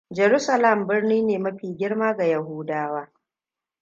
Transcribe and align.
Jerusalem 0.11 0.79
ne 0.79 0.87
birni 1.03 1.39
mafi 1.39 1.75
girma 1.77 2.13
ga 2.17 2.23
Yahudawa. 2.25 3.07